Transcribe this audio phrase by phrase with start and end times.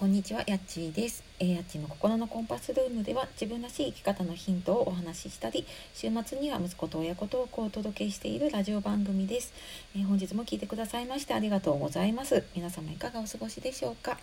[0.00, 1.22] こんにちは、やっちーです。
[1.38, 9.52] えー、やっちーの心のコンパスルームでは自分らしい生き方のヒントをお話ししたり、週末には息子と親子トークをお届けしているラジオ番組です。
[9.94, 12.44] えー、本日も聞いてくださいましてありがとうございます。
[12.56, 14.16] 皆様いかがお過ごしでしょうか。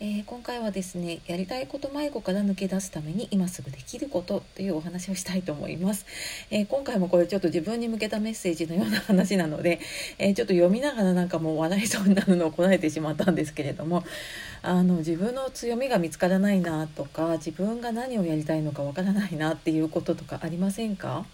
[0.00, 6.06] えー、今回はですね、やりたいこと迷子から抜け出すために今すぐできることというお話をしたいと思います。
[6.50, 9.80] え今回もこれちょっと自分に向けたメッセージのような話なので、
[10.16, 14.02] えちょっと読みながらなんかもう笑いそうになるのをこらえてしまったんですけれども、
[14.62, 21.24] あの自分の強みが見つからないなとか自分が何をやりたいのかわからないなっていうこととかありませんか？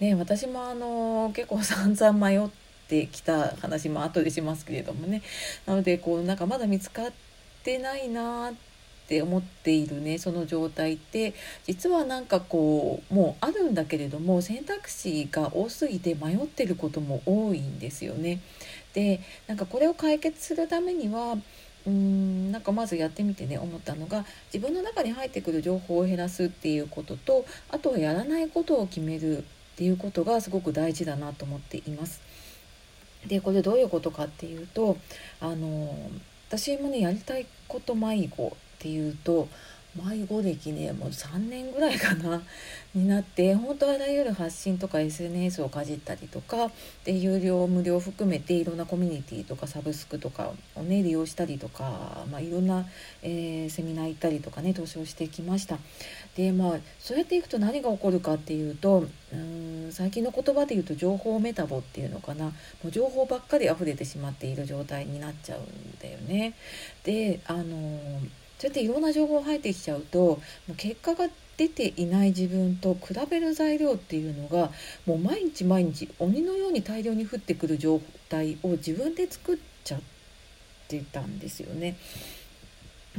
[0.00, 2.48] ね私もあの結構散々迷っ
[2.88, 5.22] てきた話も後でしますけれどもね。
[5.66, 7.12] なのでこうなんかまだ見つかっ
[7.64, 8.54] てないなっ
[9.06, 11.34] て思っているねその状態って。
[11.66, 18.40] 実はなんかこうもうあるんだけれども選択肢が多すぎて迷ってることも多いんですよね。
[18.94, 21.36] でなんかこれを解決するためには
[21.86, 29.42] うーんなんかまずやってみてね思ったのが自分の中に入ってくる情報を減らすっていうこととあとはやらないことを決めるっ
[29.76, 32.20] ていうことがすごく大事だなと思っています。
[33.26, 34.98] でこれどういうことかっていうと
[35.40, 36.10] あの
[36.48, 39.48] 私もねやりたいこと迷子っていうと
[39.96, 42.42] 迷子歴ねもう3年ぐらいかな
[42.94, 46.72] になって本当あらゆる発信とか SNS をかじったりとか
[47.04, 52.88] で有料無料含めていろんなコミュニティとかサブスクとかをね利用したりとか、まあ、いろんな、
[53.22, 55.78] えー、セミナー行ったりとかね投資をしてきました。
[56.36, 62.46] でまあそうやっていくと何が起こるかっていうとうん最近の言葉で言うと情報メタボっていうのかな。
[62.46, 62.52] も
[62.86, 65.64] う情報ばっかり溢れてしまっている状態になっちゃうん
[66.00, 66.54] だよね。
[67.04, 70.38] であのーそうやっていろんな情報入ってきちゃうとも
[70.70, 74.70] う結果が出ていない自分と比べる材料っていうのが
[75.06, 80.00] もう毎日毎日鬼のように大量に降ってくる状態を自分で作っちゃっ
[80.88, 81.96] てたんですよね。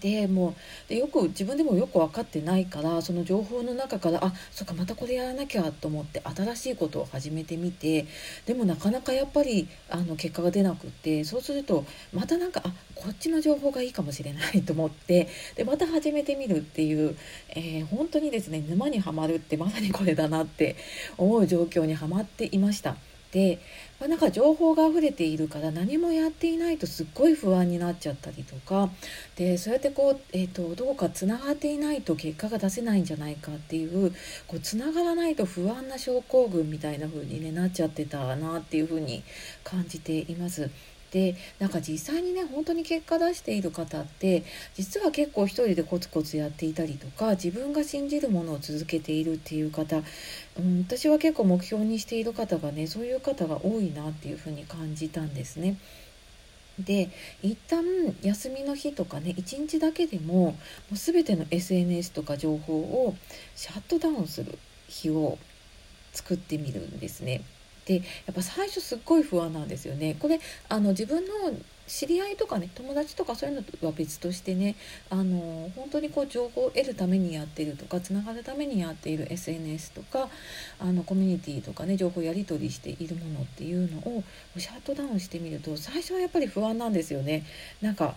[0.00, 8.06] でもうでよく自分でもよく分かってないからその情報の中からあそっかまたこれやらなきゃと思って新しいことを始めてみて
[8.46, 17.16] でもなかなかやっぱりあの結果が出なくってそうするとまたなんかあこっちの情報がいいかもしれないと思ってでまた始めてみるっていう、
[17.50, 20.76] えー、本当にですね沼にはまるってまさにこれだなって
[21.16, 22.96] 思う状況にはまっていました。
[23.32, 23.58] で、
[24.00, 28.90] まあ、なんか情報が溢れているから何もやっていないとすっごい不安になっちゃったりとか
[29.36, 34.14] でそうやってこう、えーと、どこかつながっていないと結果が出せないんじゃないかっていう
[34.46, 39.22] こうつながらないと不安な症候群みたいな風に、ね、なっちゃってたなっていう風に
[39.64, 40.70] 感じています。
[41.10, 49.96] でなんか実際にね本当に結果出している方って実は結構一人でコツコツやっていたりとか自分が信じるものを続けているっていう方、
[50.58, 55.78] うん、私は結構目標にしている方がねそういう方が多いなっていうふうに感じたんですね。
[56.78, 57.10] で
[57.42, 57.82] 一旦
[58.22, 60.56] 休みの日とかね一日だけでもも
[60.92, 63.16] う全ての SNS とか情報を
[63.56, 65.38] シャットダウンする日を
[66.12, 67.42] 作ってみるんですね。
[67.88, 70.14] でやっぱ最初すっごい不安なんですよね。
[70.20, 70.38] これ
[70.68, 71.32] あの自分の
[71.88, 74.76] 知り合いとかね友達とかそういうのは別としてね
[75.10, 80.28] あの本当にこう情報を得るためにやってるとかつながるためにやっている SNS とか
[80.78, 84.22] あのコミュニティとかね情報やり取りしているものっていうのを
[84.56, 87.44] シャットダウンしてみると最初はやっぱり不安なんですよね。
[87.80, 88.14] なんか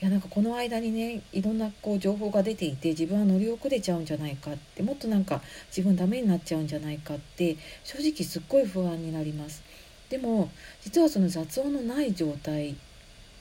[0.00, 9.62] いやなんかこの間にねいろんなこう情報が出ていて自分は乗り遅れちゃうんじゃないかってもっとなんか自分ダメになっちゃうんじゃないかって正直すっごい不安になります。
[10.08, 10.50] でも
[10.82, 12.76] 実はその雑音のない状態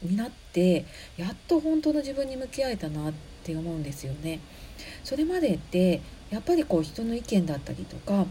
[0.02, 0.86] になって
[1.18, 3.14] やっと本当の自分に向き合えたなっ
[3.44, 4.40] て思うんですよね。
[5.04, 8.26] それまでってやっぱりこう人の意見だったりとか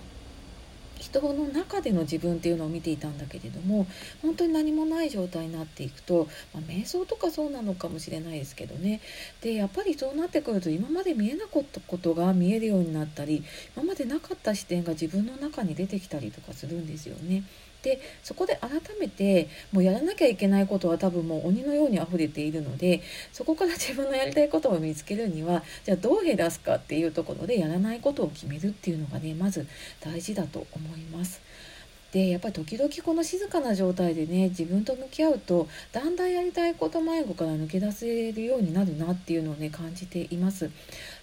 [0.99, 3.87] 人の中での自分っていうのを見ていたんだけれども
[4.23, 9.01] 本当に何もない状態になっていくと、まあ、瞑想とかそうなのかもしれないですけどね
[9.43, 13.45] でやっぱりそうなってくると今まで見えなかったことが見えるようになったり
[13.77, 17.45] 今までなかった視点が自分の中に出てきたりとかするんですよね。
[17.85, 23.03] でそこで改めてもうやらなきゃいけないことは多分もう鬼のように溢れているので
[23.33, 29.67] そこから自分のやりたいことを見つけるにはじゃあどう減らすかっていうところでやらないことを決めるっていうのがねまず
[30.01, 31.43] 大事だと思います。
[32.15, 40.71] でやっぱり時々この静かな状態でね自分と向き合うとだんだんやりたいこと迷子から抜け出せるようになるなっていうのをね感じています。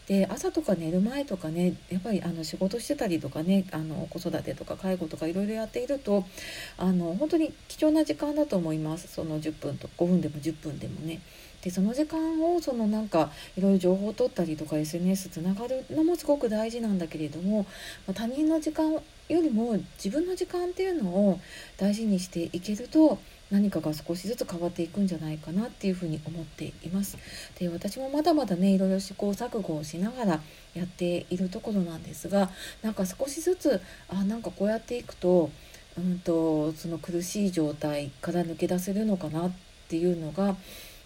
[0.07, 6.25] で朝とか寝る前とかねやっぱりあの仕事してたりとかねあの子育てとか介護とかいろいろやっていると
[6.77, 11.21] あの本当に貴重な時間だと思いますその10分と5分でも10分でもね。
[11.61, 17.63] でその時間をそのなんかいろいろ情報を取ったりとか SNS つながるのもすごく大事なんだけれども、
[18.07, 21.39] まあ、他人の時間よりも自分の時間っていうのを
[21.77, 23.19] 大事にしていけると
[23.51, 27.17] 何かが少しずつ変わっていくんじゃないかなっていうふうに思っています。
[27.59, 30.41] で私もまだまだねいろいろ試行錯誤をしながら
[30.73, 32.49] やっているところなんですが
[32.81, 35.51] なんか少しずつあなんかこうやっていくと,、
[35.97, 39.51] うんと、その苦しい状態から抜け出せるのかなっ
[39.89, 40.55] ていうのが、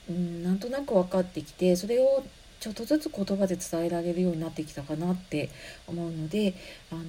[0.10, 2.24] うん、なんとなく分かってきてそれを
[2.60, 5.50] ちょっとずつ言葉で伝えられるようになってきたかなって
[5.88, 6.56] 思うので
[6.92, 7.02] あの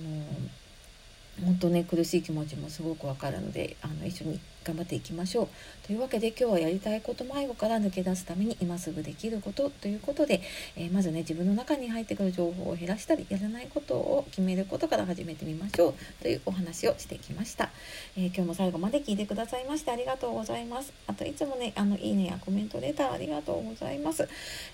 [1.44, 5.48] 本当ね苦しい気持ちもすごくわかるのであの一緒に頑張っていきましょう。
[5.86, 10.40] というわけで今日はやりたいこと迷子から抜け出すために今すぐできることということで、
[10.74, 15.94] えー、まずね自分の中に入ってくる情報を減らしたりやらないことを決めることから始めてみましょう。
[16.20, 17.70] というお話をしてきました、
[18.16, 20.92] えー、今日も最後まで聞いてくださいましてありがとうございます。
[21.06, 24.28] あといつもねあのいいねやコメントレターありがとうございます、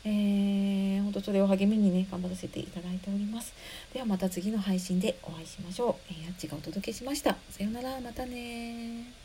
[0.05, 3.53] えー、本当それを励みにね頑張らせていただいております。
[3.93, 7.37] ではまた次の配信でお会いしましょう、えー、がお届けしました。
[7.51, 8.01] さようなら。
[8.01, 9.22] またね